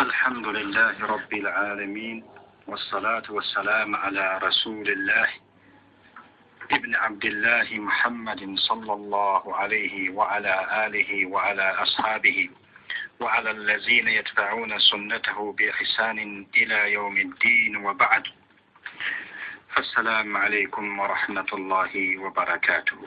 [0.00, 2.23] الحمد لله رب العالمين
[2.67, 5.27] والصلاة والسلام على رسول الله
[6.71, 12.49] ابن عبد الله محمد صلى الله عليه وعلى آله وعلى أصحابه
[13.19, 18.27] وعلى الذين يتبعون سنته بإحسان إلى يوم الدين وبعد
[19.77, 22.97] السلام عليكم ورحمة الله وبركاته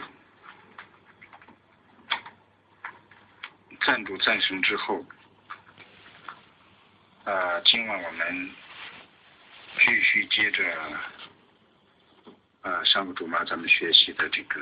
[3.80, 5.04] 赞主赞神之后，
[7.24, 8.50] 呃，今晚我们
[9.78, 10.62] 继续接着，
[12.60, 14.60] 呃，上个主嘛咱们学习的这个，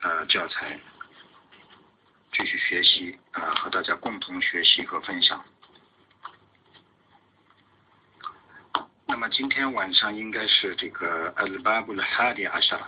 [0.00, 0.80] 呃，教材，
[2.32, 5.44] 继续学习啊，和大家共同学习和分享。
[9.06, 12.80] 那么今天晚上应该是这个 Al-Babul Hadi Ashar，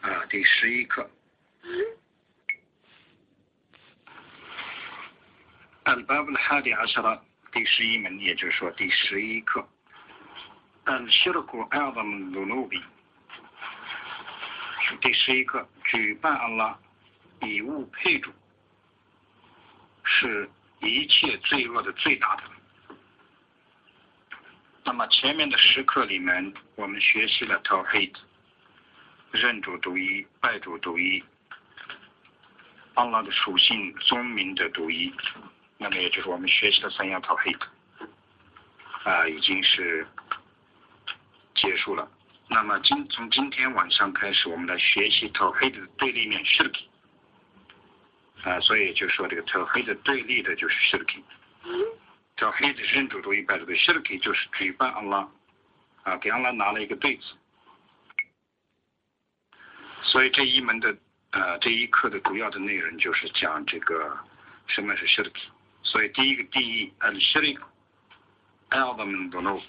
[0.00, 1.10] 啊，第十一课。
[5.86, 7.20] Al-Babul Hadi Ashar
[7.52, 9.64] 第十一门，也就是说第十一课。
[10.84, 12.82] Al-Shirku A'zam Dhunubi
[14.82, 16.76] 是第十一课，举办安拉
[17.42, 18.32] 以物配主，
[20.02, 22.42] 是一切罪恶的最大的。
[24.82, 28.12] 那么前面的时刻里面，我们学习了 Tawhid，
[29.30, 31.22] 认主独一，拜主独一，
[32.94, 35.14] 安拉的属性、宗名的独一。
[35.78, 37.60] 那么也就是我们学习的三样 Tawhid，
[39.04, 40.06] 啊，已经是
[41.54, 42.10] 结束了。
[42.48, 46.84] 那么今从今天晚上开始，我们来学习 Tawhid 的对立面 shirki
[48.42, 51.22] 啊，所以就说这个 Tawhid 对立的就是 Shirk。
[52.36, 55.26] 叫黑的认主主义拜主的 shirki 就是举办阿拉，
[56.02, 57.24] 啊，给阿拉拿了一个对子。
[60.02, 60.94] 所以这一门的
[61.30, 64.14] 呃这一课的主要的内容就是讲这个
[64.66, 65.44] 什么是 shirki。
[65.86, 67.62] 所以第一个定义 al s h r i k
[68.70, 69.62] a l b u m d o n o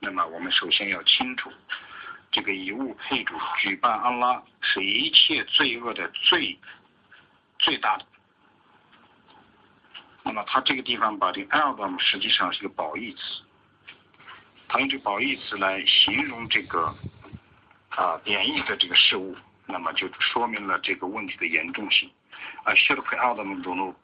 [0.00, 1.52] 那么我们首先要清楚，
[2.32, 6.58] 这个以物配主举办安拉是一切罪恶的最
[7.58, 8.06] 最大的。
[10.22, 13.42] 那么他这个地方把这个 album 实际上是个褒义词，
[14.68, 16.94] 他用这褒义词来形容这个
[17.90, 22.10] 啊贬义的这个事物，那么就说明了这个问题的严重性。
[22.64, 23.94] 啊，shirk album 中路，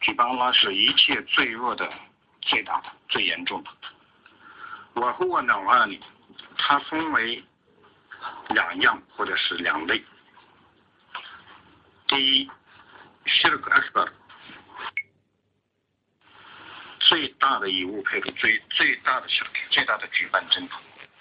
[0.00, 1.90] 举办了是一切罪恶的
[2.40, 3.70] 最大的最严重的。
[4.94, 6.00] 我我呢，我告诉你，
[6.56, 7.44] 它分为
[8.48, 10.02] 两样或者是两类。
[12.08, 12.50] 第一，
[17.00, 20.76] 最大的一物配的最最大的是最大的举办征途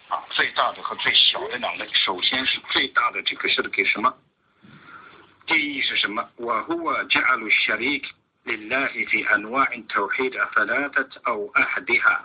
[0.07, 1.87] 啊，最大的和最小的两类。
[1.93, 4.17] 首先是最大的这个是给什么？
[5.45, 6.27] 定义是什么？
[6.37, 8.03] 我我加入写的。
[8.46, 12.20] لله في أنواع التوحيد ثلاثة أو أحدها。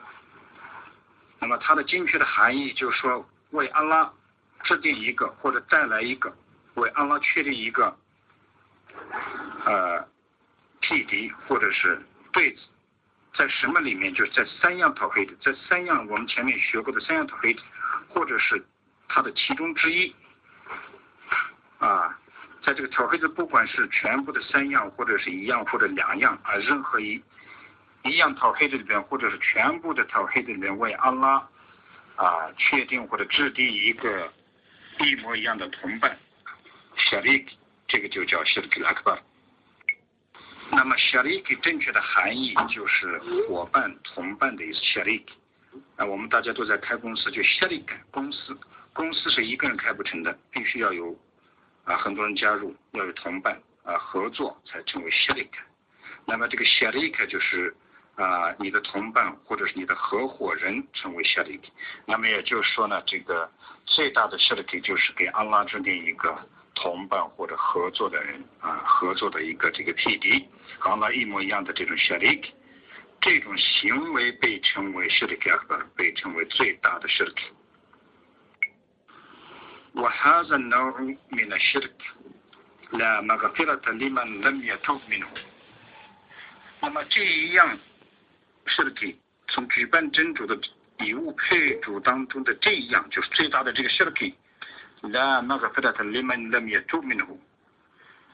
[1.39, 4.11] 那么它的精确的含义就是说，为安拉
[4.63, 6.35] 制定一个或者带来一个，
[6.73, 7.97] 为安拉确定一个
[9.65, 10.05] 呃
[10.81, 12.01] 替敌或者是
[12.33, 12.61] 对子。
[13.35, 14.13] 在什么里面？
[14.13, 17.61] 就是在三样讨黑的，在三样我们前面学过的三样讨黑的，
[18.09, 18.61] 或者是
[19.07, 20.13] 它的其中之一
[21.77, 22.19] 啊，
[22.64, 27.22] 在这个讨黑的，不管是全部的三样，或者是一样或者两样啊，任何一
[28.04, 31.46] 一样讨黑的里边，或者是全部的讨黑的里面，为安拉
[32.16, 34.32] 啊确定或者制定一个
[35.00, 36.18] 一模一样的同伴
[36.96, 37.48] ，，Shirik，
[37.86, 39.18] 这个就叫 shirk akbar。
[40.70, 44.80] 那么 sharik 正确的含义就是伙伴、同伴的意思。
[44.80, 45.24] sharik
[45.96, 48.56] 啊，我们大家都在开公司，就 sharik 公司，
[48.92, 51.14] 公司是一个人开不成的，必须要有
[51.84, 55.50] 啊很多人加入，要有同伴啊合作才成为 sharik。
[56.26, 57.74] 那么这个 sharik 就是
[58.16, 61.60] 啊你的同伴或者是你的合伙人成为 sharik。
[62.06, 63.50] 那么也就是说呢，这个
[63.86, 66.38] 最大的 sharik 就是给安拉制定一个。
[66.76, 70.44] 同伴或者合作的人啊，合作的一个这个匹敌，
[70.76, 72.46] 和安拉一模一样的这种 shirk，
[73.20, 77.36] 这种行为被称为 shirk akbar，被称为最大的 shirk。
[79.95, 80.99] وهذا النوع
[81.31, 82.01] من الشرك
[82.93, 85.27] لا مغفرة لمن لم يتوب منه。
[86.81, 87.77] 那么这一样
[88.67, 89.15] shirk
[89.47, 90.57] 从举办真主的
[90.99, 94.33] 礼物配主当中的这一样，就是最大的这个 shirk。
[95.01, 97.37] 那那个 فلا لمن لم يتوب منه，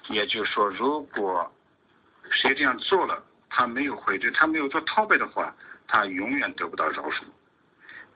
[0.09, 1.51] 也就是说，如果
[2.31, 5.56] 谁这样做了，他没有悔罪，他没有做逃背的话，
[5.88, 7.24] 他永远得不到饶恕。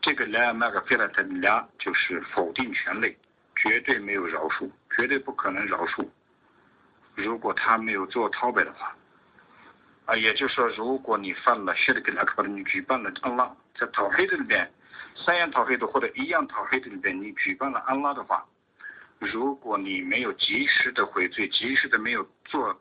[0.01, 1.09] 这个来那个 فلا
[1.41, 3.17] 来就是否定权类，
[3.64, 6.06] 绝对没有饶恕，绝对不可能饶恕。
[7.14, 8.94] 如果他没有做逃背的话，
[10.04, 14.70] 啊，也就是说，如果你犯了 shirk akbar，你举办了安拉，在讨黑的里边，
[15.16, 18.44] 三样讨黑的或者一样讨黑的里边，你举办了安拉的话，
[19.18, 22.78] 如果你没有及时的悔罪，及时的没有做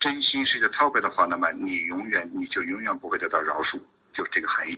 [0.00, 3.78] 真心实意的逃白的话，那么你永远你就永远不会得到饶恕，
[4.12, 4.76] 就是这个含义。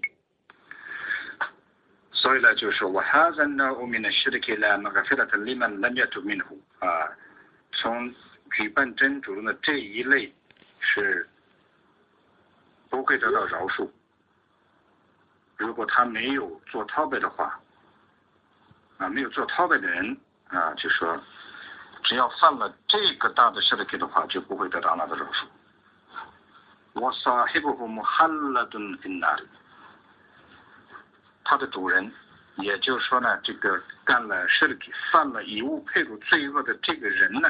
[2.16, 7.08] 所以呢，就是我还在那我们的 shirk 呢，那个非常的里面人家都明乎啊，
[7.72, 8.12] 从
[8.52, 10.34] 举办真主的这一类
[10.80, 11.28] 是。
[12.88, 13.86] 不会得到饶恕。
[15.56, 17.60] 如果他没有做逃白的话，
[18.96, 20.16] 啊，没有做逃白的人
[20.48, 21.20] 啊，就说
[22.04, 25.46] 只要犯了这个大的 shirk 的话，就不会得到那个饶恕。
[26.92, 29.36] 我撒黑布布木哈拉顿芬纳，
[31.48, 32.12] 他的主人，
[32.56, 34.80] 也就是说呢，这个干了 shirk
[35.12, 37.48] 犯了以物配主罪恶的这个人呢，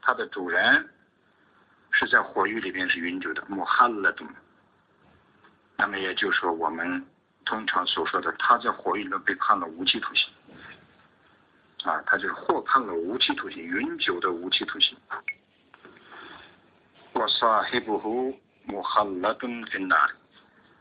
[0.00, 0.88] 他的主人
[1.90, 4.26] 是在火狱里边是永久的，穆哈拉顿。
[5.76, 7.06] 那么也就是说，我们
[7.44, 10.32] 通常所说的，他在火狱里被判了无期徒刑，
[11.84, 14.96] 啊，他就是获判了无期徒刑，永久的无期徒刑。
[17.12, 18.34] 我撒黑布胡
[18.64, 20.12] 穆哈拉顿在哪里？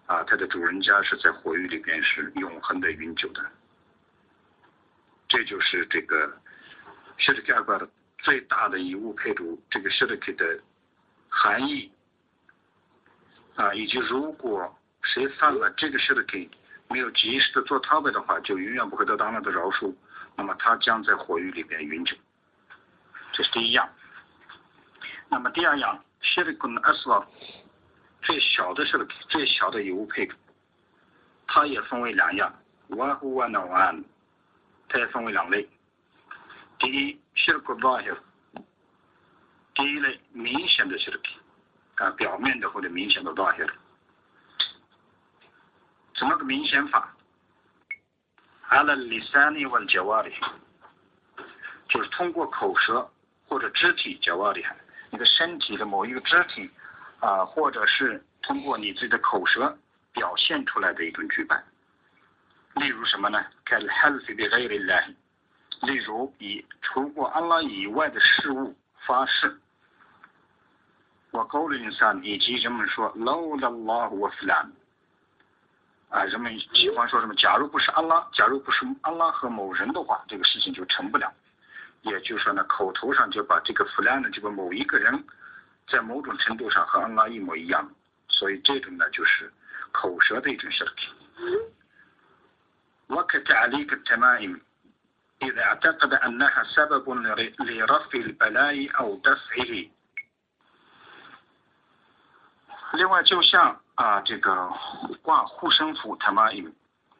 [0.06, 3.46] 啊，他的主人家是在火狱里边是永恒的、永久的。
[5.28, 6.38] 这就是这个
[7.18, 10.60] 谢德加巴的最大的遗物配主，这个谢德克的
[11.30, 11.92] 含义
[13.56, 14.76] 啊，以及如果。
[15.08, 16.50] 谁犯了这个事的给
[16.90, 19.94] 没有及时的做逃白的话，就永远不会得到那的饶恕。
[20.36, 22.18] 那么他将在火狱里边永久。
[23.32, 23.88] 这是第一样。
[25.30, 27.24] 那么第二样，谢的跟阿斯瓦
[28.26, 28.98] 最小的是
[29.30, 30.28] 最小的有物配，
[31.46, 32.54] 它也分为两样。
[32.90, 34.04] 万户万的万，
[34.90, 35.68] 它也分为两类。
[36.80, 38.18] 第一，谢的跟巴尔，
[39.76, 41.20] 第一类明显的谢的
[41.96, 43.70] 啊，表面的或者明显的巴尔。
[46.16, 47.16] 怎么个明显法？
[48.70, 50.34] 阿拉里三尼问脚瓦里，
[51.90, 53.08] 就是通过口舌
[53.48, 54.66] 或者肢体脚瓦里，
[55.12, 56.72] 你的身体的某一个肢体
[57.20, 59.78] 啊，或者是通过你自己的口舌
[60.14, 61.64] 表现出来的一种举办。
[62.76, 65.08] 例如什么呢？？Can healthy 的 r e l 来，
[65.84, 68.76] 例如以除过安拉以外的事物
[69.06, 69.58] 发誓。
[71.32, 74.72] 我高林上以及人们说 low the law was land。
[76.10, 77.34] 啊，人们喜欢说什么？
[77.36, 81.34] 假如不是安拉，假如不是安拉和某人的话，这个事情就成不了。
[82.04, 85.12] 也就是说呢，口头上就把这个弗兰的这个某一个人，
[85.89, 87.91] 在某种程度上和安拉一模一样。
[88.29, 89.53] 所以这种呢，就是
[89.93, 91.09] 口舌的一种消息。
[93.11, 94.61] وكتعليق التمائم
[95.43, 97.11] إذا اعتقد أنها سبب
[97.59, 99.91] لرفع البلاء أو دفعه
[102.93, 104.71] 另外，就像啊，这个
[105.23, 106.69] 挂护身符，他妈有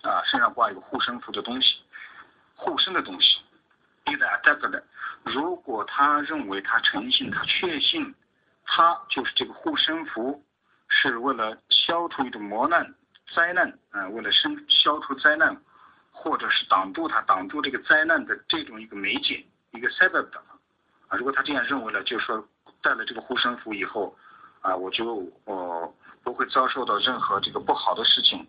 [0.03, 1.83] 啊，身上挂一个护身符的东西，
[2.55, 3.41] 护身的东西。
[4.07, 4.85] 一旦这个的，
[5.25, 8.15] 如果他认为他诚信，他确信，
[8.66, 10.44] 他就是这个护身符
[10.88, 12.94] 是为了消除一种磨难、
[13.34, 15.56] 灾难啊，为了生消除灾难，
[16.12, 20.38] 或者是挡住他、挡住这个灾难的这种一个媒介，一个 s e b 的
[21.08, 22.48] 啊，如果他这样认为了，就是说
[22.82, 24.16] 带了这个护身符以后。
[24.62, 28.40] 啊，我就我不会遭受到任何这个不好的事情，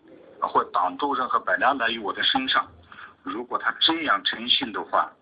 [0.40, 2.66] 啊或挡住任何百难来于我的身上。
[3.22, 5.12] 如果他这样诚信的话，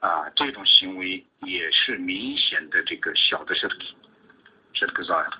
[0.00, 3.68] 啊，这种行为也是明显的这个小的是
[4.76, 5.32] 这个造的。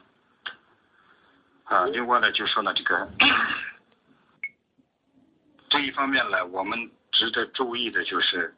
[1.64, 3.08] 啊，另外呢，就说呢，这个
[5.68, 8.52] 这一方面呢，我们值得注意的就是，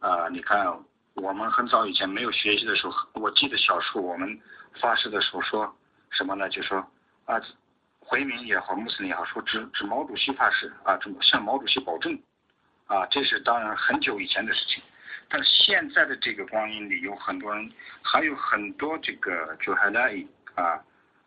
[0.00, 0.66] 啊，你看，
[1.14, 4.40] 我们很早以前没有学习的时候，我记得小时候我们。
[4.80, 5.76] 发誓的时候说
[6.08, 6.48] 什么呢？
[6.48, 6.78] 就说
[7.26, 7.38] 啊，
[8.00, 12.18] 回民也好，穆斯林也好，说指指毛主席发誓啊，这么向毛主席保证
[12.86, 14.82] 啊，这是当然很久以前的事情。
[15.32, 17.72] 但是现在的这个光阴里，有很多人，
[18.02, 20.14] 还有很多这个就还在
[20.54, 20.78] 啊，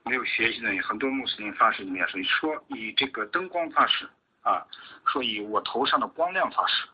[0.03, 4.07] 没有学习的很多穆斯林发誓里面说，说以这个灯光发誓
[4.43, 4.63] 啊，
[5.07, 6.85] 说以我头上的光亮发誓。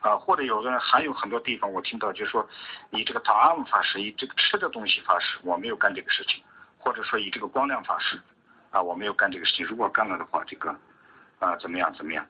[0.00, 2.48] 啊，或者有的人还有很多地方，我听到就说，
[2.90, 6.42] 以这个答案发誓，以这个吃的东西发誓，我没有干这个事情，
[6.78, 8.18] 或者说以这个光亮发誓，
[8.70, 9.66] 啊，我没有干这个事情。
[9.66, 10.70] 如果干了的话，这个
[11.40, 12.24] 啊怎么样怎么样？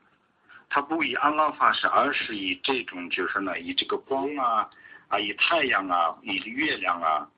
[0.69, 4.69] 他不以安拉发誓，而是以这种就是呢，以这个光啊
[5.09, 7.29] 啊，以太阳啊，以月亮啊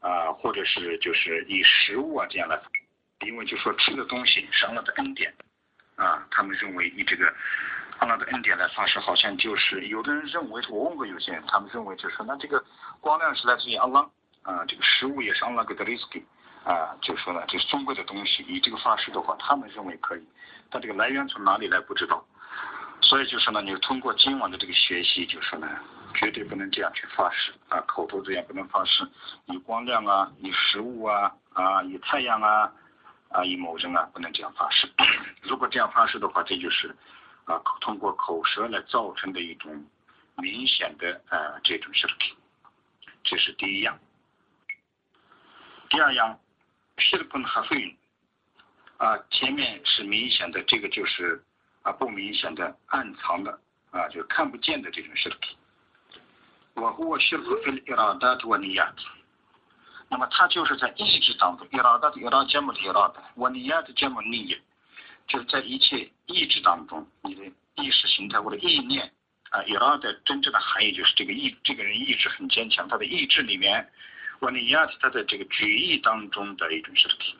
[0.00, 2.62] 啊，或者是就是以食物啊这样的，
[3.26, 5.34] 因为就说吃的东西是安拉的恩典
[5.96, 7.32] 啊，他们认为以这个。
[8.00, 12.64] 安拉的恩典来发誓，好像就是有的人认为，我问过有些人，他们认为就是说，那这个
[13.00, 14.00] 光亮是来自于安拉
[14.42, 16.04] 啊，这个食物也是安拉给的利斯
[16.62, 20.22] 啊，就说呢，这是尊贵的东西，以这个发誓的话，他们认为可以，
[20.70, 22.24] 但这个来源从哪里来不知道，
[23.00, 25.68] 所以就是呢，你通过今晚的这个学习，就是呢，
[26.14, 29.08] 绝对不能这样去发誓啊，口头这样不能发誓，
[29.46, 32.72] 以光亮啊，以食物啊，啊，以太阳啊，
[33.30, 34.88] 啊，以某人啊，不能这样发誓。
[35.42, 36.94] 如果这样发誓的话，这就是
[37.44, 39.86] 啊，通过口舌来造成的一种
[40.36, 42.32] 明显的呃这种 shirk，
[43.24, 43.98] 这是第一样。
[45.88, 46.38] 第二样。
[47.00, 47.96] s h i r k 和费
[48.96, 51.40] 啊，前面是明显的，这个就是
[51.82, 53.58] 啊不明显的、暗藏的
[53.90, 55.36] 啊，就是看不见的这种 shirk。
[56.74, 58.94] 我和我 shirk fil iradat wa niyat，
[60.08, 64.60] 那么它就是在意志当中，iradat iradat jamu iradat wa niyat jamu niyat，
[65.26, 67.44] 就是在一切意志当中，你的
[67.76, 69.12] 意识形态或者意念
[69.50, 73.90] 啊 irad 真正的含义就是这个意，这个人意志很坚强，他的意志里面。
[74.40, 77.34] 我尼亚是他在这个决议当中的一种实体。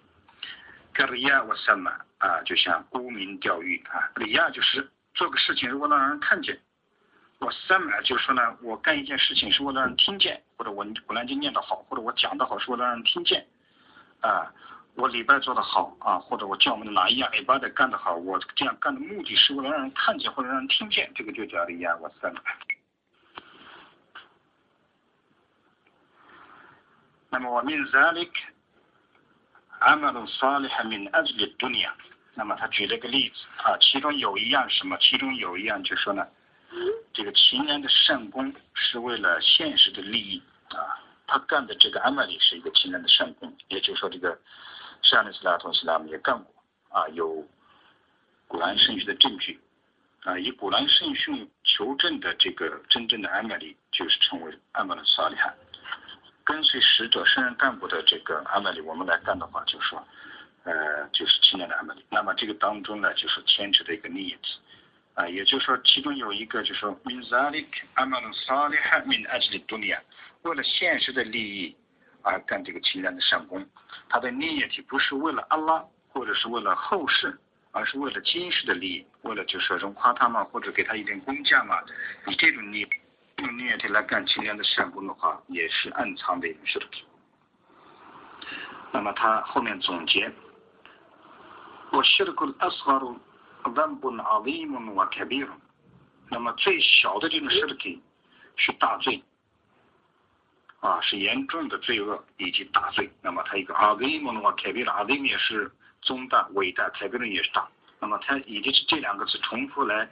[0.93, 2.43] 格里亚我什么啊？
[2.45, 4.11] 就像沽名钓誉啊。
[4.17, 6.59] 李亚就是做个事情如果让人看见。
[7.41, 13.47] 我什么就是说呢，我干一件事情是为了让人听见，或者我古兰经念得好，或者我讲得好是为了让人听见。
[14.21, 14.53] 啊，
[14.97, 22.41] 我礼拜做得好啊，或者我叫我们的哪一样礼拜的干得好，我这样干的目的是为了让人看见或者让人听见，这个就叫李亚我什么。
[27.31, 28.31] 那么我命 zalik
[29.81, 31.91] amal salih min ajli dunya。
[32.35, 34.97] 那么他举了个例子啊，其中有一样什么？
[34.99, 36.25] 其中有一样就说呢，
[37.13, 41.03] 这个秦人的善功是为了现实的利益啊。
[41.27, 44.39] 他干的这个阿玛里是一个秦人的善功，也就是说这个
[45.03, 46.55] 沙利斯拉托斯拉姆也干过
[46.91, 47.45] 啊，有
[48.47, 49.61] 古兰圣训的证据
[50.23, 55.53] 啊，以古兰圣训求证的这个真正的阿玛里就是称为阿玛的萨利汗。
[56.49, 60.03] 跟随使者、圣人干部的这个阿玛里，我们来干的话，就是说，
[60.65, 62.03] 呃，就是七年的阿玛里。
[62.09, 64.39] 那么这个当中呢，就是牵扯的一个利益，
[65.13, 67.15] 啊，也就是说，其中有一个就是说为
[70.55, 71.77] 了现实的利益
[72.23, 73.69] 而干这个清廉的善功，
[74.09, 77.39] 他的利益体不是为了阿拉，或者是为了后世，
[77.73, 81.79] 而是为了今世的利益，为了就是说荣夸他嘛，或者给他一点工价嘛，
[82.27, 82.89] 以这种利益。
[83.39, 87.05] 用念力来干清廉的善功的话，也是暗藏的一种实体。
[88.93, 90.33] 那么他后面总结：
[91.93, 93.19] 我学的个阿斯哈鲁
[93.77, 95.53] 万不阿维姆瓦凯比鲁。
[96.31, 98.03] 那么最小的这种实体
[98.57, 99.23] 是大罪，
[100.81, 103.09] 啊，是严重的罪恶以及大罪。
[103.23, 105.71] 那么他一个阿维姆瓦凯比鲁，阿维姆也是
[106.03, 107.69] 中大、伟大，凯比鲁也是大。
[108.01, 110.09] 那么它以及是这两个字重复来，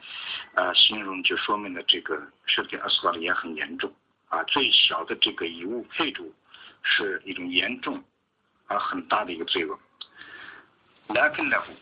[0.54, 3.92] 呃，形容就说明了这个尸体阿斯瓦的也很严重
[4.28, 4.42] 啊。
[4.44, 6.34] 最小的这个以物配主
[6.82, 8.02] 是一种严重
[8.66, 9.78] 而很大的一个罪恶。
[11.08, 11.72] 莱肯奈夫，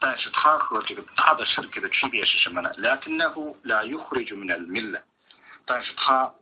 [0.00, 2.72] 但是它和这个大的尸体的区别是什么呢？
[2.78, 5.02] 莱肯奈夫来又回就没来命了，
[5.66, 6.32] 但是它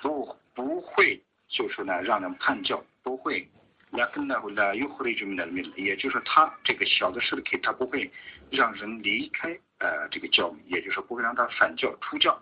[0.00, 3.46] 不不会就是呢让人叛教，不会。
[3.94, 8.10] 那跟那会呢，又回来就没那么也就是说，他这个小的势力，他不会
[8.50, 12.40] 让人离开呃这个教，也就是说，不会让他反教出教。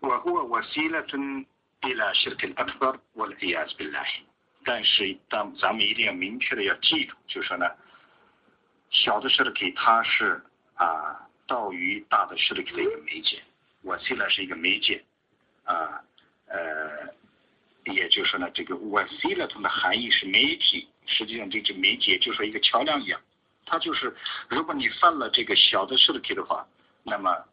[0.00, 1.44] 我我我写了尊
[1.82, 4.08] 伊拉希尔克阿克巴我的伊亚斯比来，
[4.64, 7.66] 但是当咱们一定要明确的要记住，就是说呢，
[8.88, 10.42] 小的势力它是
[10.74, 13.42] 啊道于大的势力的一个媒介，
[13.82, 15.04] 我写了是一个媒介
[15.64, 16.00] 啊
[16.46, 16.95] 呃。
[17.92, 23.20] 也就是说呢，这个 wasilat 的含义是媒体，实际上这个媒介就说一个桥梁一样，
[23.64, 24.14] 它就是
[24.48, 26.66] 如果你犯了这个小的 shirk 的话，
[27.04, 27.44] 那么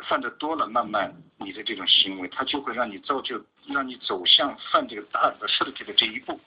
[0.00, 6.38] 犯的多了，慢慢你的这种行为，它就会让你造就，让你走向犯这个大的 shirk 的这一步。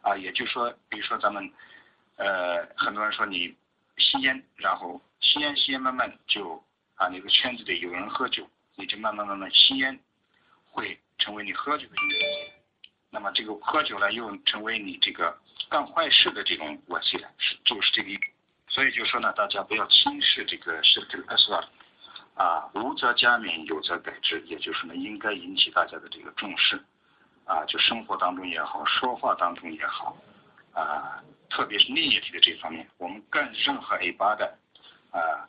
[0.00, 1.52] 啊，也就是说，比如说咱们
[2.16, 3.54] 呃很多人说你
[3.98, 6.62] 吸烟，然后吸烟吸烟，慢慢就
[6.96, 10.00] 啊那个圈子里有人喝酒，你就慢慢慢慢吸烟
[10.70, 10.98] 会。
[11.22, 12.52] 成为你喝酒的因素，
[13.10, 15.38] 那么这个喝酒了又成为你这个
[15.70, 18.10] 干坏事的这种关系了，是就是这个，
[18.68, 21.64] 所以就说呢，大家不要轻视这个是这个 S 二，
[22.34, 26.82] 啊，无则加勉，有则改之，也就是呢，应该引起大家的这个重视，
[27.44, 30.16] 啊，就生活当中也好，说话当中也好，
[30.74, 34.58] 啊，特别是利益体的这方面，我们干任何 A 八的，
[35.12, 35.46] 啊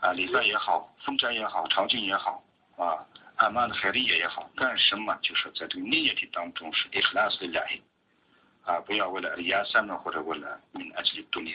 [0.00, 2.44] 啊，礼拜也好，封斋也好，朝觐也好，
[2.76, 3.00] 啊。
[3.44, 7.82] 阿曼的海里也也好，干什么就是在这个利益体当中是伊克拉斯的两亿，
[8.64, 11.54] 啊，不要为了亚三呢或者为了民阿吉独立。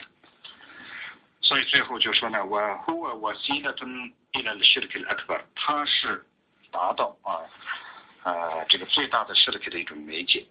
[1.41, 3.89] 所以最后就说呢，我我我新的从
[4.33, 6.23] 伊拉的势力的阿克巴，它是
[6.69, 7.41] 达到啊
[8.21, 10.45] 啊这个最大的势力的一种媒介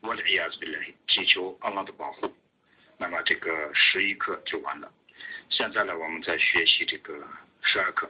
[0.00, 2.32] 我的亚子的来祈求阿拉的保护。
[2.96, 4.90] 那么这个十一课就完了。
[5.50, 7.12] 现在呢，我们在学习这个
[7.60, 8.08] 十二课。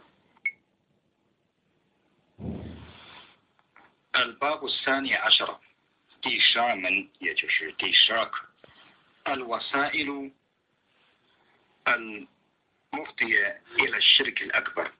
[4.15, 5.59] الباب الثاني عشر
[6.21, 8.45] 第十二门，也就是第十二课。
[9.25, 10.31] الوسائل
[11.87, 14.91] المفضية إلى الشرك الأكبر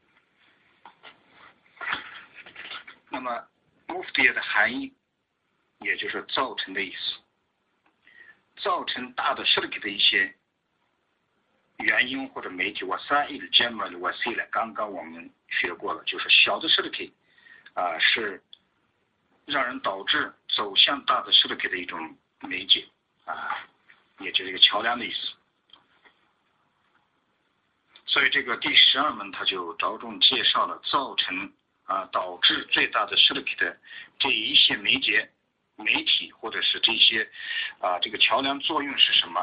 [3.10, 3.48] 那么
[3.88, 4.94] mufti 的含义，
[5.80, 7.20] 也就是造成的意思，
[8.58, 10.36] 造成大的 shirk 的一些
[11.80, 12.86] 原因或者媒体。
[12.86, 17.12] wasail jamal wasila，刚刚我们学过了，就是小的 shirk
[17.74, 18.42] 啊是。
[19.47, 22.87] 让人导致走向大的势力的一种媒介
[23.27, 23.59] 啊，
[24.21, 25.35] 也就是一个桥梁的意思。
[28.07, 31.53] 所以这个第十二门他就着重介绍了造成
[31.85, 33.79] 啊导致最大的势力的
[34.19, 35.31] 这一些媒介、
[35.77, 37.31] 媒体或者是这些
[37.81, 39.41] 啊这个桥梁作用是什么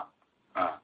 [0.54, 0.82] 啊？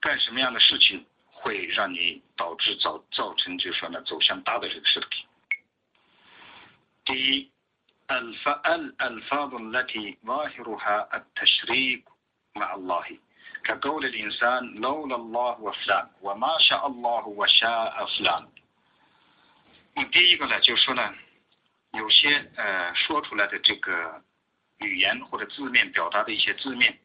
[0.00, 5.06] 干什么样的事情会让你导致造造成就说呢走向大的这个势力？
[7.04, 7.50] 第一。
[8.11, 12.03] الألفاظ التي ظاهرها التشريك
[12.55, 13.17] مع الله
[13.63, 18.47] كقول الإنسان لولا الله وفلان وما شاء الله وشاء فلان
[20.11, 21.15] 第一个呢，就是说呢，
[21.93, 24.21] 有些呃说出来的这个
[24.79, 26.99] 语言或者字面表达的一些字面，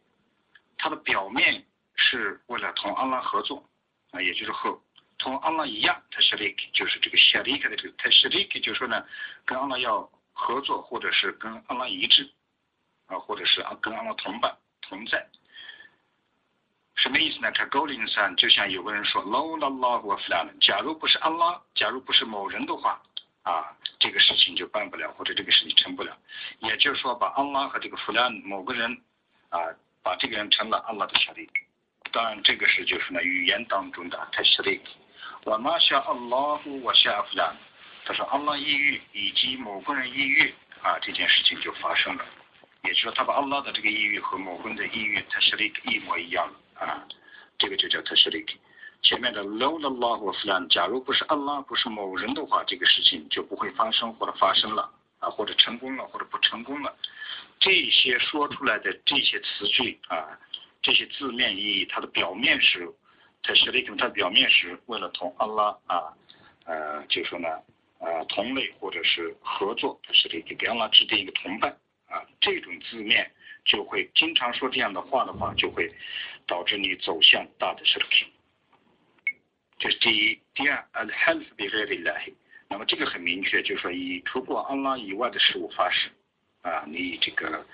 [0.77, 1.65] 它的表面
[1.95, 3.65] 是为了同安拉合作
[4.11, 4.77] 啊，也就是和
[5.19, 9.07] 同安拉一样，它是 like 就是这个 sharik 的这个，它是 like 就是说呢，
[9.45, 10.11] 跟安拉要。
[10.34, 12.32] 合作，或者是跟阿拉一致，
[13.08, 15.28] 啊，或者是啊跟阿拉同伴同在，
[16.96, 17.52] 什么意思呢？
[17.52, 23.02] 他高林山就像有个人说，lo la la wa f l a n 假如不是阿拉，假如不是某人的话，
[23.44, 26.16] 啊，这个事情就办不了，或者这个事情成不了。
[26.60, 29.02] 也就是说，把阿拉和这个 f l a 某个人，
[29.50, 29.60] 啊，
[30.04, 31.50] 把这个人成了阿拉的兄弟。
[32.12, 34.82] 当然，这个是就是呢语言当中的太实力。
[35.44, 37.56] 我马下阿拉夫，我下 f l a
[38.12, 42.26] 他说：“阿拉抑郁以及某个人抑郁啊，这件事情就发生了。
[42.84, 47.08] 也就是说，他把阿拉的这个抑郁和某个人的抑郁，他是一模一样啊。
[47.58, 48.52] 这个就叫他是那个
[49.02, 50.68] 前面的 low the law of land。
[50.68, 56.94] 假如不是阿拉，不是某人的话，这个事情就不会发生，或者发生了啊，或者成功了，或者不成功了。
[57.62, 60.38] 这些说出来的这些词句啊，
[60.82, 62.94] 这些字面意义，它的表面是
[63.42, 66.12] 他是那个，它表面是为了同阿拉啊，
[66.66, 67.48] 呃，就说呢。”
[68.02, 71.72] 啊，同类或者是合作，它是给给安拉制定一个同伴
[72.08, 73.32] 啊，这种字面
[73.64, 75.90] 就会经常说这样的话的话，就会
[76.48, 78.26] 导致你走向大的失去。
[79.78, 82.34] 这是第一，第二，al-half bi ghayri
[82.68, 86.10] 那么这个很明确，就是说以除过安拉以外的事物发誓
[86.64, 87.66] 啊，你以这个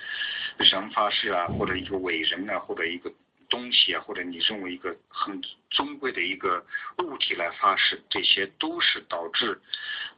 [0.60, 3.12] 人发誓啊，或者一个伟人啊，或者一个。
[3.50, 6.66] 东西啊，或者你认为一个很尊贵的一个
[7.00, 9.60] 物体来发誓，这些都是导致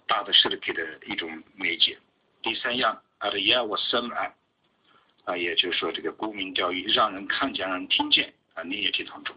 [0.08, 1.98] 大的势力的一种媒介。
[2.42, 4.34] 第三样，阿的亚我森啊，
[5.26, 9.36] 啊，也就是说这个沽名钓誉，让人看见，让人听见啊，你也听当中，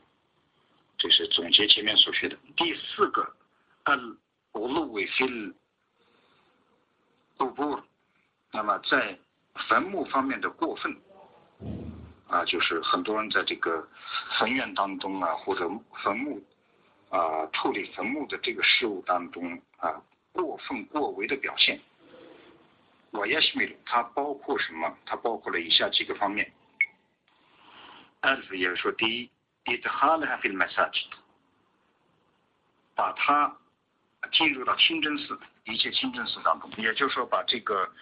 [0.96, 2.38] 这是总结前面所学的。
[2.57, 3.35] 第四个，
[3.85, 3.94] 阿
[4.55, 5.55] 乌鲁维菲尔
[7.37, 7.81] 布布，
[8.52, 9.18] 那么在
[9.68, 10.96] 坟墓方面的过分。
[12.32, 13.86] 啊，就是很多人在这个
[14.38, 15.70] 坟院当中啊，或者
[16.02, 16.42] 坟墓
[17.10, 20.00] 啊，处理坟墓的这个事物当中啊，
[20.32, 21.78] 过分过为的表现。
[23.10, 24.96] 我也是没有，它包括什么？
[25.04, 26.50] 它包括了以下几个方面。
[28.20, 29.30] 二是也是说，第一
[29.66, 31.10] ，it hard have been massaged，
[32.94, 33.54] 把它
[34.32, 37.92] 进入到清真寺，一切清真寺当中，也就是说，把这个。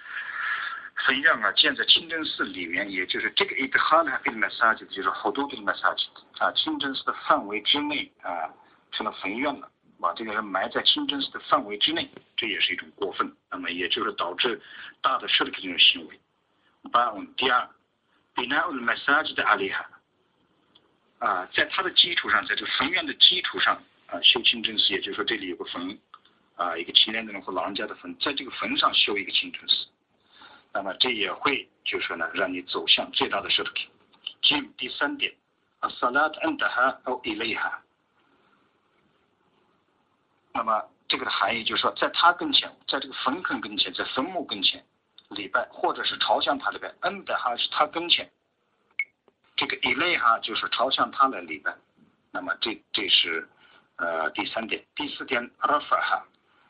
[1.07, 6.07] 坟院啊，建在清真寺里面，也就是这个 it had been massaged，就是好多的 massaged
[6.39, 8.53] 啊，清真寺的范围之内啊，
[8.93, 14.61] 成了坟院了，把这个人埋在清真寺的范围之内，这也是一种过分，那么也就是导致
[15.01, 16.21] 大的设立这种行为。
[16.93, 17.69] 八，第二
[18.35, 19.85] ，bina ul massaged aliha，
[21.19, 25.99] 啊，在它的基础上，在这个坟院的基础上啊，修清真寺，也就是说这里有个坟
[26.57, 29.87] 啊，一个青年的人或老人家的坟，在这个坟上修一个清真寺。
[30.73, 33.89] 那么这也会就是说呢，让你走向最大的失去。
[34.41, 35.35] 进第三点
[35.81, 37.73] ，salat andaha or ilayha。
[40.55, 44.85] 那么这个的含义就是说，在他跟前，在这个坟坑跟前，在坟墓跟前
[45.31, 46.89] 礼拜，或者是朝向他礼拜。
[47.03, 48.31] andaha 是他跟前，
[49.57, 51.75] 这个 ilayha 就是朝向他来礼拜。
[52.31, 53.49] 那么这这是
[53.97, 56.23] 呃第三点，第四点 rafa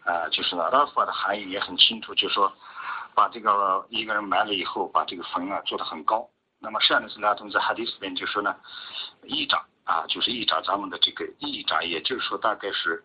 [0.05, 2.51] 啊，就是 rafa 的含义也很清楚，就是说。
[3.21, 6.27] 把这个一个人埋了以后，把这个坟啊做得很高
[6.59, 8.57] 那么善的是拉同在哈迪斯边就说呢，
[9.25, 13.05] 一掌啊，就是一掌，咱们的这个一掌，也就是说大概是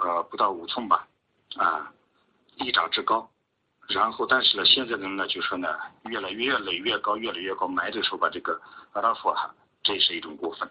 [0.00, 1.08] 呃不到五寸吧，
[1.56, 1.90] 啊，
[2.56, 3.26] 一掌之高。
[3.88, 5.78] 然后，但是呢，现在的人呢就说呢，
[6.10, 8.60] 越来越垒越高，越来越高，埋的时候把这个
[8.92, 9.50] 阿拉佛哈，
[9.82, 10.70] 这是一种过分。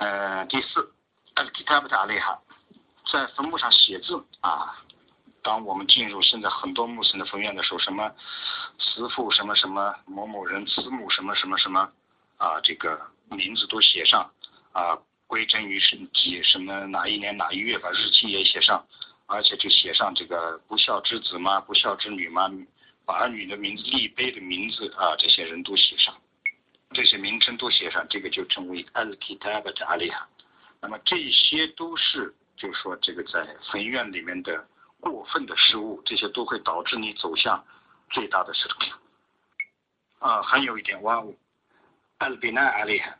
[0.00, 0.92] 呃，第四
[1.36, 2.38] ，al kitab a
[3.10, 4.76] 在坟墓上写字啊。
[5.46, 8.12] 当我们进入现在很多穆斯林的坟院的时候，什么
[8.80, 11.88] 慈父什么什么某某人慈母什么什么什么
[12.36, 14.28] 啊，这个名字都写上
[14.72, 18.84] 啊，归真于是几什么哪一年哪一月，把日期也写上，
[19.26, 22.50] 而且就写上这个不孝之子嘛，不孝之女嘛，
[23.04, 26.12] 把儿女的名字、立碑的名字啊，这些人都写上，
[26.90, 30.26] 这些名称都写上，这个就称为 al kitab a l i a。
[30.80, 34.66] 那么这些都是，就是说这个在坟院里面的。
[35.00, 37.64] 过分的失误，这些都会导致你走向
[38.10, 38.86] 最大的失败。
[40.18, 41.32] 啊，还有一点，哇哦，
[42.18, 43.14] 阿比纳阿利哈，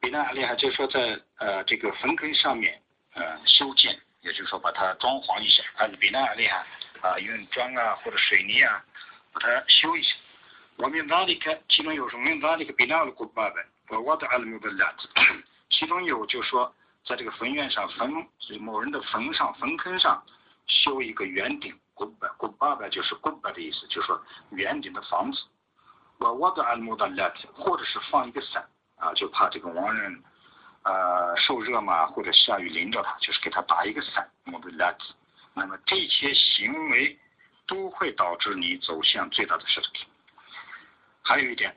[0.00, 2.80] 比纳阿利哈，就是说在呃这个坟坑上面
[3.14, 5.62] 呃修建，也就是说把它装潢一下。
[5.76, 6.64] 阿比纳阿利哈
[7.02, 8.84] 啊，用砖啊或者水泥啊
[9.32, 10.14] 把它修一下。
[10.76, 11.58] 我们哪里看？
[11.68, 12.34] 其中有什么？
[12.36, 13.64] 哪里个比纳的古巴本？
[13.88, 15.08] 我我的阿姆的两子，
[15.70, 16.72] 其中有就说。
[17.06, 18.12] 在这个坟院上，坟
[18.60, 20.20] 某人的坟上、坟坑上
[20.66, 25.40] 修一个圆顶，古巴古巴巴就是古巴的意思，就是说圆顶的房子。
[26.18, 30.20] 我我的安木的拉提，或者是放一个伞啊，就怕这个亡人
[30.82, 34.28] 呃受热嘛，或者下雨淋着他，就是给他打一个伞。
[34.44, 35.14] 木的拉提，
[35.54, 37.16] 那么这些行为
[37.68, 39.86] 都会导致你走向最大的失败。
[41.22, 41.76] 还有一点，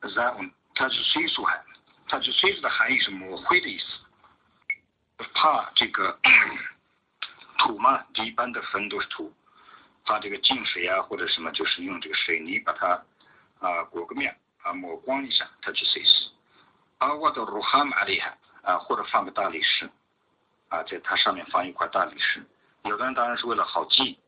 [0.00, 0.40] 然后
[0.74, 1.64] 它是岁数含，
[2.08, 3.84] 它是岁数的含义是抹灰的意思。
[5.34, 6.18] 怕这个
[7.58, 9.32] 土嘛，一般的坟都是土，
[10.04, 13.02] 怕这个进水啊或者什么，就是用这个水泥把它
[13.60, 16.30] 啊裹个面啊抹光一下，它就碎死。
[16.98, 19.90] 啊，我的鲁哈蛮厉害啊，或者放个大理石
[20.68, 22.44] 啊，在它上面放一块大理石。
[22.84, 24.18] 有的人当然是为了好记，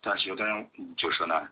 [0.00, 1.48] 但是有的人就说呢。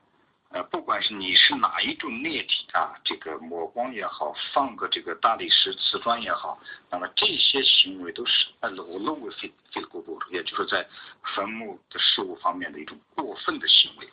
[0.55, 6.57] 呃，不管是你是哪一种液体啊，这个抹光也好，放个这个大理石、瓷砖也好，
[6.89, 10.87] 那么这些行为都是呃裸露为非非过多，也就是在
[11.35, 14.09] 坟墓的事物方面的一种过分的行为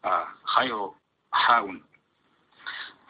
[0.00, 0.34] 啊。
[0.42, 0.96] 还有
[1.28, 1.70] 还有，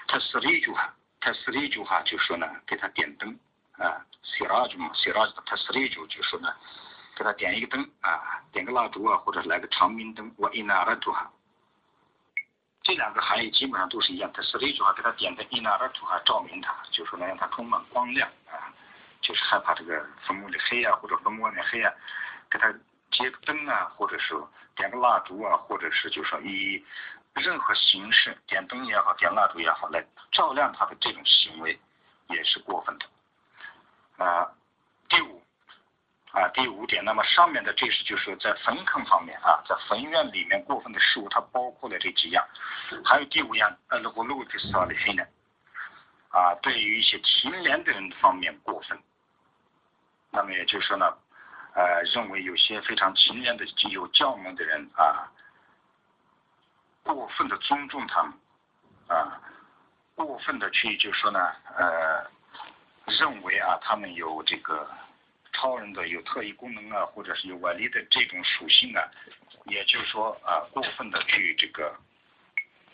[0.09, 3.39] 他死了一句话，他死了一句话就说呢，给他点灯
[3.79, 6.53] 啊，写了句嘛，写了他死了一句就说呢，
[7.15, 11.31] 给他点一个灯啊，点个蜡烛啊，或者来个长明灯，我一拿了就哈。
[12.87, 18.71] 这两个含义基本上都是一样，它是那句话，给他点的伊纳尔图哈照明它，就说能让它充满光亮啊，
[19.21, 21.93] 就是害怕这个坟墓里黑啊，或者坟墓外面黑啊，
[22.49, 22.73] 给他
[23.11, 24.37] 接个灯啊，或者是
[24.77, 26.81] 点个蜡烛啊，或者是就说以
[27.35, 31.77] 任何形式点灯也好，点蜡烛也好来照亮他的这种行为
[32.29, 34.47] 也是过分的啊。
[36.37, 42.47] 啊，第五点，那么上面的这是就是在坟坑方面啊，在坟院里面过分的事物，它包括了这几样，
[43.03, 45.25] 还有第五样，呃，如果路的少的黑呢，
[46.29, 49.03] 啊，对于一些勤廉的人方面过分，
[50.31, 51.07] 那么也就是说呢，
[51.75, 55.33] 呃，认为有些非常勤廉的、有教门的人啊，
[57.03, 58.33] 过分的尊重他们，
[59.09, 59.41] 啊，
[60.15, 61.41] 过分的去就是说呢，
[61.79, 62.31] 呃，
[63.07, 64.87] 认为啊，他们有这个。
[65.56, 69.04] 超人的有特异功能啊，或者是有外力的这种属性啊，
[69.66, 71.94] 也就是说啊，过分的去这个，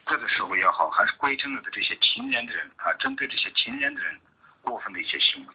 [0.05, 4.19] 各个社会也好，还是归正了的这些勤廉的人啊，针对这些勤廉的人
[4.61, 5.53] 过分的一些行为。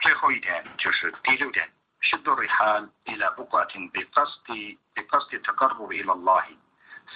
[0.00, 1.68] 最后一点就是第六点，
[2.00, 6.56] 许多人还依赖不挂听被巴斯蒂被巴斯蒂特卡布为了拉黑，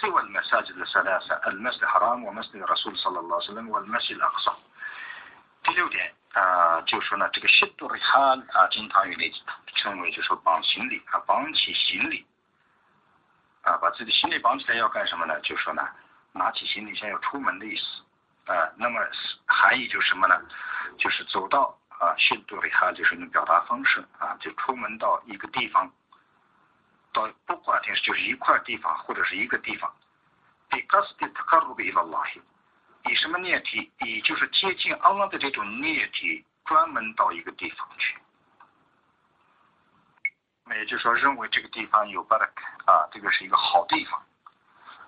[0.01, 4.51] سوى المساجد الثلاثة المسجد الحرام ومسجد الرسول صلى الله عليه وسلم والمسجد الأقصى。
[5.72, 6.14] 第六点。
[6.34, 9.32] 啊，就说呢，这个西多的哈啊，经常用来
[9.76, 12.26] 称为就说绑行李啊，绑起行李
[13.64, 15.38] 啊，把自己行李绑起来要干什么呢？
[15.42, 15.86] 就说呢，
[16.32, 18.72] 拿起行李箱要出门的意思啊。
[18.78, 19.00] 那么
[19.46, 20.42] 含义就是什么呢？
[20.98, 25.92] 就是走到啊，西多的哈就是一种表达方式啊，就出门到一个地方，
[27.12, 29.94] 到不管是就是一块地方或者是一个地方，
[30.70, 32.42] 比格斯蒂特卡鲁比拉拉希。
[33.10, 33.92] 以什么念体？
[34.00, 38.16] 以就是接近阿拉的这种念体，专门到一个地方去。
[40.66, 44.22] 那也就是说，认为这个地方有巴拉克啊，这个是一个好地方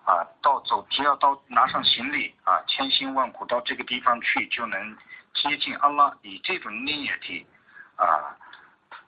[0.05, 0.25] 啊。
[0.41, 4.97] 到走，只要到拿上行李啊，千辛万苦到这个地方去，就能
[5.33, 6.11] 接近阿拉。
[6.23, 7.45] 以这种念体
[7.95, 8.35] 啊，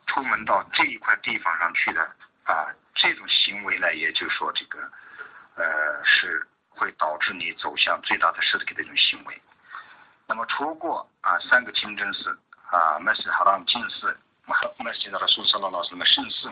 [0.05, 2.01] 出门到这一块地方上去的
[2.43, 4.79] 啊，这种行为呢，也就是说这个
[5.55, 6.47] 呃是。
[6.75, 9.41] 会导致你走向最大的失体的一种行为。
[10.27, 12.37] 那么除过啊三个清真寺
[12.71, 14.17] 啊，麦斯哈拉姆近寺，
[14.77, 16.49] 麦斯达拉苏萨拉老师们圣寺，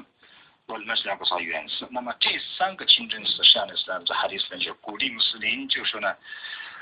[0.68, 1.88] 或者麦斯两个少远寺。
[1.92, 6.16] 那么这三个清真寺，实际上是在哈迪斯就鼓励穆斯林，就说呢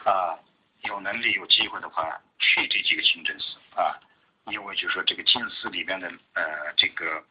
[0.05, 0.37] 啊，
[0.83, 3.95] 有能力有机会的话去这几个清真寺啊，
[4.47, 7.23] 因为就说这个净寺里边的呃这个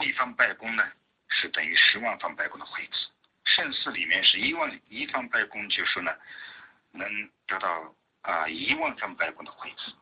[0.00, 0.84] 一方拜功呢
[1.28, 3.08] 是等于十万方拜功的惠子，
[3.46, 6.12] 圣寺里面是一万一方拜功，就说呢
[6.92, 7.08] 能
[7.46, 7.94] 得到。
[8.26, 9.92] 啊，一万分白宫的惠子，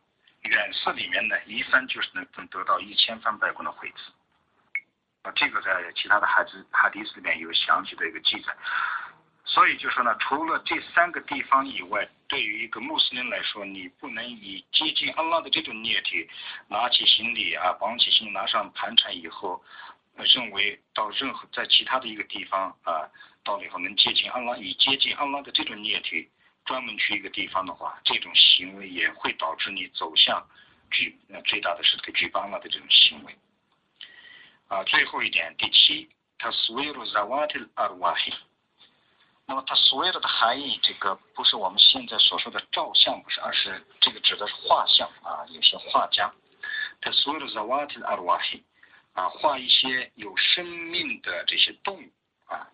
[0.41, 3.97] 远寺里面呢，一分就是能能得到一千分白宫的惠子。
[5.21, 8.51] 啊，这个在其他的孩子哈迪斯里面有详细的一个记载。
[9.43, 16.09] 所以就说呢，除了这三个地方以外，对于一个穆斯林来说，你不能以接近安拉的这种念头，
[16.67, 19.63] 拿起行李啊，绑起行李，拿上盘缠以后，
[20.23, 23.09] 认为到任何在其他的一个地方啊，
[23.43, 26.09] 到了以后能接近安拉，以接近安拉的这种念头。
[26.65, 30.43] 专门去一个地方的话，这种行为也会导致你走向
[30.89, 33.35] 举呃最大的是这个举办了的这种行为。
[34.67, 38.33] 啊，最后一点，第七，它所有的 zawat al arwah，
[39.45, 46.33] 那么它所有的含义，这个不是我们现在所说的照相，不是，而是这个指的是画像啊，有些画家，
[46.99, 48.61] 他所有的 zawat al arwah，
[49.15, 52.11] 啊，画一些有生命的这些动物
[52.45, 52.69] 啊。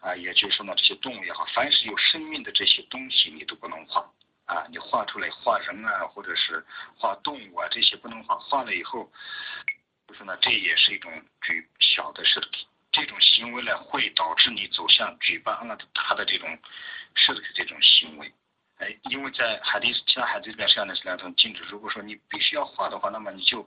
[0.00, 4.04] 啊，也就是说呢，这些动物也好，凡是有生命的这些东西，你都不能画
[4.46, 4.66] 啊！
[4.68, 8.36] 你画出来画人啊，或者是画动物啊，这些不能画。
[8.40, 9.08] 画了以后，
[10.08, 12.66] 就是呢，这也是一种举小的尸体。
[12.90, 16.58] 这种行为呢，会导致你走向举办了他的这种
[17.14, 18.32] 设的这种行为。
[18.78, 21.62] 哎，因为在海地其他海地里面，实际上呢是两种禁止。
[21.70, 23.66] 如果说你必须要画的话，那么你就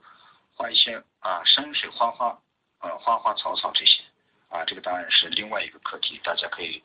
[0.56, 2.36] 画一些啊山水花花
[2.78, 4.02] 啊花花草草这些。
[4.48, 6.80] 啊，这个当然是另外一个课题，大家可以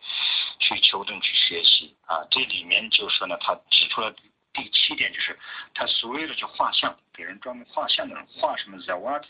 [0.57, 2.25] 去求证去学习啊。
[2.31, 4.11] 这里面就说呢，他提出了
[4.51, 5.37] 第七点，就是
[5.75, 9.23] 他所谓的去画像，给人专门画像的人画什么 zawat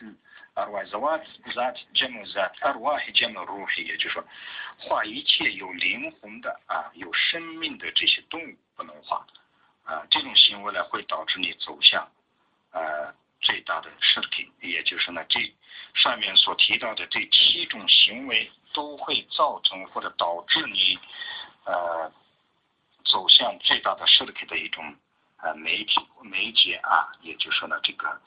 [0.55, 1.21] arwah zawat
[1.53, 4.23] zat jamu zat arwah jamu ruhi，也就是说
[4.79, 9.27] 画一切有灵魂的啊有生命的这些动物不能画
[9.83, 10.07] 啊。
[10.09, 12.09] 这种行为呢会导致你走向
[12.71, 13.13] 啊。
[13.41, 15.39] 最大的实体，也就是呢，这
[15.95, 20.97] 上面所提到的这七种行为都会造成或者导致你
[21.65, 22.11] 呃
[23.03, 24.95] 走向最大的实体的一种
[25.37, 28.21] 呃媒体媒介啊，也就是呢，这个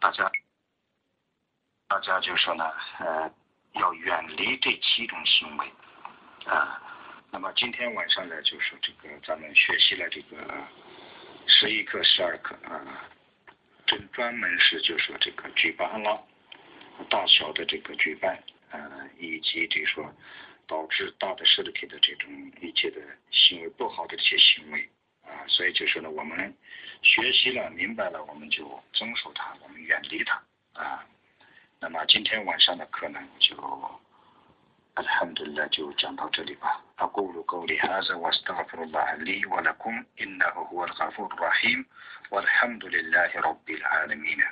[0.00, 0.30] 大家
[1.88, 2.64] 大家就说呢
[2.98, 3.30] 呃
[3.74, 5.66] 要远离这七种行为
[6.46, 6.82] 啊。
[7.30, 10.36] 那么今天晚上呢，就是这个咱们学习了这个
[11.46, 12.80] 十一课、十二课啊。
[13.86, 16.26] 这专门是就说这个举办了
[17.08, 20.12] 大小的这个举办，呃，以及这说
[20.66, 24.88] 导致大的实体的这种一切的行为不好的这些行为
[25.22, 26.52] 啊，所以就说呢，我们
[27.02, 31.06] 学习了明白了，我们就遵守它，我们远离它啊。
[31.78, 33.54] 那么今天晚上的课呢，就
[34.98, 41.34] الحمد لله جو جانب تلبا أقول قولي هذا وأستغفر الله لي ولكم إنه هو الغفور
[41.34, 41.86] الرحيم
[42.30, 44.42] والحمد لله رب العالمين